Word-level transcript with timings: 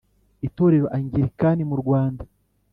itorero 0.47 0.87
angilikani 0.95 1.63
mu 1.69 1.75
Rwanda 1.81 2.23